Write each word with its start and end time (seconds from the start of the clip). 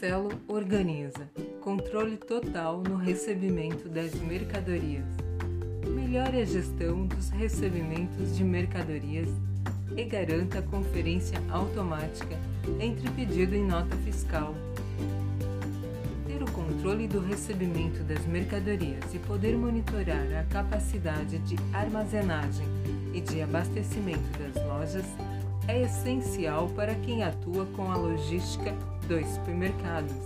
Nexelo 0.00 0.30
organiza 0.46 1.28
controle 1.60 2.16
total 2.16 2.80
no 2.84 2.94
recebimento 2.94 3.88
das 3.88 4.14
mercadorias. 4.14 5.04
Melhore 5.88 6.40
a 6.40 6.44
gestão 6.44 7.04
dos 7.04 7.30
recebimentos 7.30 8.36
de 8.36 8.44
mercadorias 8.44 9.28
e 9.96 10.04
garanta 10.04 10.60
a 10.60 10.62
conferência 10.62 11.42
automática 11.50 12.38
entre 12.78 13.10
pedido 13.10 13.56
e 13.56 13.60
nota 13.60 13.96
fiscal. 13.96 14.54
Ter 16.28 16.44
o 16.44 16.52
controle 16.52 17.08
do 17.08 17.18
recebimento 17.18 18.04
das 18.04 18.24
mercadorias 18.24 19.12
e 19.12 19.18
poder 19.18 19.56
monitorar 19.56 20.28
a 20.38 20.44
capacidade 20.44 21.40
de 21.40 21.56
armazenagem 21.72 22.66
e 23.12 23.20
de 23.20 23.42
abastecimento 23.42 24.30
das 24.38 24.64
lojas 24.64 25.06
é 25.68 25.82
essencial 25.82 26.68
para 26.70 26.94
quem 26.94 27.22
atua 27.22 27.66
com 27.76 27.92
a 27.92 27.96
logística 27.96 28.74
dos 29.06 29.28
supermercados. 29.28 30.16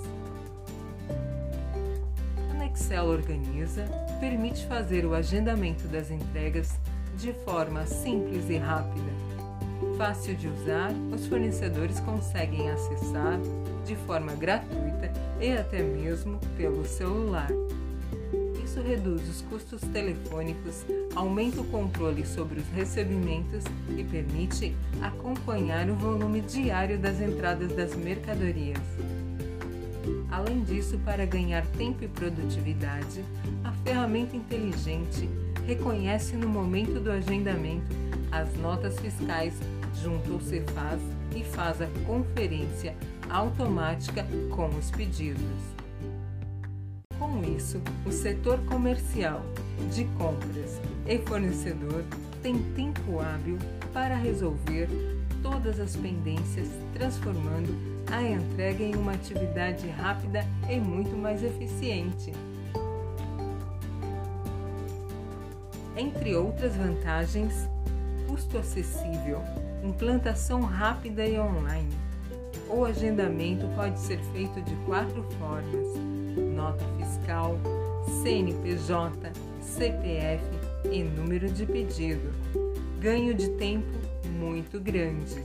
A 2.50 2.54
Nexel 2.54 3.06
Organiza 3.06 3.84
permite 4.20 4.64
fazer 4.66 5.04
o 5.04 5.14
agendamento 5.14 5.88
das 5.88 6.10
entregas 6.10 6.78
de 7.18 7.32
forma 7.44 7.84
simples 7.84 8.48
e 8.48 8.56
rápida. 8.56 9.12
Fácil 9.98 10.36
de 10.36 10.46
usar, 10.46 10.92
os 11.12 11.26
fornecedores 11.26 11.98
conseguem 12.00 12.70
acessar 12.70 13.38
de 13.84 13.96
forma 13.96 14.32
gratuita 14.34 15.12
e 15.40 15.52
até 15.52 15.82
mesmo 15.82 16.38
pelo 16.56 16.84
celular. 16.84 17.50
Isso 18.72 18.80
reduz 18.80 19.28
os 19.28 19.42
custos 19.42 19.82
telefônicos, 19.92 20.86
aumenta 21.14 21.60
o 21.60 21.64
controle 21.64 22.24
sobre 22.24 22.58
os 22.58 22.66
recebimentos 22.68 23.64
e 23.98 24.02
permite 24.02 24.74
acompanhar 25.02 25.90
o 25.90 25.94
volume 25.94 26.40
diário 26.40 26.98
das 26.98 27.20
entradas 27.20 27.70
das 27.76 27.94
mercadorias. 27.94 28.80
Além 30.30 30.62
disso, 30.62 30.98
para 31.04 31.26
ganhar 31.26 31.66
tempo 31.76 32.02
e 32.02 32.08
produtividade, 32.08 33.22
a 33.62 33.72
ferramenta 33.84 34.36
inteligente 34.36 35.28
reconhece 35.66 36.34
no 36.34 36.48
momento 36.48 36.98
do 36.98 37.12
agendamento 37.12 37.94
as 38.30 38.56
notas 38.56 38.98
fiscais 38.98 39.52
junto 40.02 40.32
ao 40.32 40.40
Cefaz 40.40 40.98
e 41.36 41.44
faz 41.44 41.82
a 41.82 41.88
conferência 42.06 42.96
automática 43.28 44.26
com 44.48 44.70
os 44.70 44.90
pedidos. 44.90 45.81
Com 47.22 47.44
isso, 47.44 47.80
o 48.04 48.10
setor 48.10 48.58
comercial, 48.64 49.42
de 49.94 50.04
compras 50.18 50.80
e 51.06 51.18
fornecedor 51.18 52.02
tem 52.42 52.58
tempo 52.72 53.20
hábil 53.20 53.58
para 53.92 54.16
resolver 54.16 54.88
todas 55.40 55.78
as 55.78 55.94
pendências, 55.94 56.68
transformando 56.92 57.72
a 58.10 58.20
entrega 58.20 58.82
em 58.82 58.96
uma 58.96 59.12
atividade 59.12 59.88
rápida 59.88 60.44
e 60.68 60.80
muito 60.80 61.16
mais 61.16 61.44
eficiente. 61.44 62.32
Entre 65.96 66.34
outras 66.34 66.74
vantagens, 66.74 67.68
custo 68.26 68.58
acessível, 68.58 69.40
implantação 69.84 70.62
rápida 70.62 71.24
e 71.24 71.38
online. 71.38 71.96
O 72.68 72.84
agendamento 72.84 73.68
pode 73.76 74.00
ser 74.00 74.18
feito 74.32 74.60
de 74.60 74.74
quatro 74.86 75.22
formas 75.38 76.21
CNPJ, 78.22 79.32
CPF 79.60 80.44
e 80.92 81.02
número 81.02 81.50
de 81.50 81.66
pedido. 81.66 82.32
Ganho 83.00 83.34
de 83.34 83.48
tempo 83.50 83.98
muito 84.38 84.78
grande. 84.78 85.44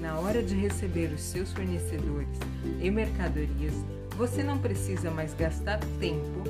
Na 0.00 0.18
hora 0.18 0.42
de 0.42 0.54
receber 0.54 1.12
os 1.12 1.20
seus 1.20 1.52
fornecedores 1.52 2.38
e 2.80 2.90
mercadorias, 2.90 3.74
você 4.16 4.42
não 4.42 4.56
precisa 4.56 5.10
mais 5.10 5.34
gastar 5.34 5.80
tempo 6.00 6.42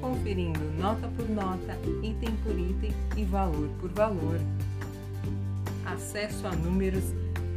conferindo 0.00 0.60
nota 0.78 1.08
por 1.08 1.28
nota, 1.28 1.76
item 2.02 2.34
por 2.42 2.58
item 2.58 2.94
e 3.18 3.24
valor 3.24 3.68
por 3.78 3.90
valor. 3.90 4.40
Acesso 5.84 6.46
a 6.46 6.56
números 6.56 7.04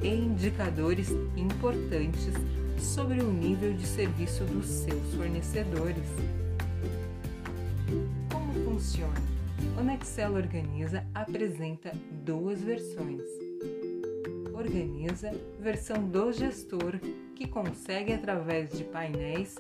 e 0.04 0.10
indicadores 0.10 1.10
importantes 1.38 2.34
sobre 2.78 3.22
o 3.22 3.32
nível 3.32 3.72
de 3.74 3.88
serviço 3.88 4.44
dos 4.44 4.66
seus 4.66 5.16
fornecedores. 5.16 6.39
O 10.00 10.02
Nexel 10.02 10.34
Organiza 10.34 11.04
apresenta 11.14 11.92
duas 12.24 12.62
versões. 12.62 13.22
Organiza 14.54 15.30
versão 15.60 16.08
do 16.08 16.32
gestor, 16.32 16.98
que 17.36 17.46
consegue 17.46 18.14
através 18.14 18.72
de 18.72 18.86
painéis 18.86 19.56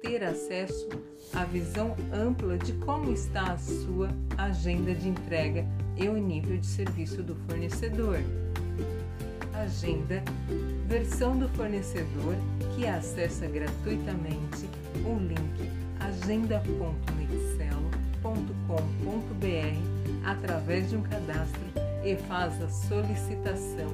ter 0.00 0.24
acesso 0.24 0.88
à 1.34 1.44
visão 1.44 1.94
ampla 2.14 2.56
de 2.56 2.72
como 2.84 3.12
está 3.12 3.52
a 3.52 3.58
sua 3.58 4.08
agenda 4.38 4.94
de 4.94 5.06
entrega 5.06 5.66
e 5.98 6.08
o 6.08 6.16
nível 6.16 6.56
de 6.56 6.66
serviço 6.66 7.22
do 7.22 7.34
fornecedor. 7.46 8.20
Agenda 9.52 10.22
versão 10.86 11.38
do 11.38 11.48
fornecedor 11.50 12.36
que 12.74 12.86
acessa 12.86 13.46
gratuitamente 13.46 14.66
o 15.04 15.18
link 15.18 15.44
agenda.nexelo.com.br 18.34 20.24
através 20.24 20.90
de 20.90 20.96
um 20.96 21.02
cadastro 21.02 21.62
e 22.04 22.16
faz 22.16 22.60
a 22.62 22.68
solicitação 22.68 23.88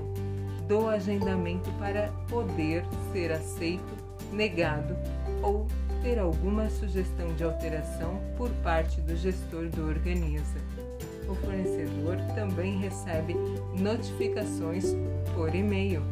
do 0.66 0.88
agendamento 0.88 1.70
para 1.72 2.08
poder 2.28 2.84
ser 3.12 3.32
aceito, 3.32 3.94
negado 4.32 4.96
ou 5.42 5.66
ter 6.02 6.18
alguma 6.18 6.70
sugestão 6.70 7.34
de 7.34 7.44
alteração 7.44 8.20
por 8.36 8.48
parte 8.62 9.00
do 9.00 9.16
gestor 9.16 9.68
do 9.68 9.86
Organiza. 9.86 10.58
O 11.28 11.34
fornecedor 11.34 12.16
também 12.34 12.78
recebe 12.78 13.34
notificações 13.78 14.96
por 15.34 15.54
e-mail 15.54 16.02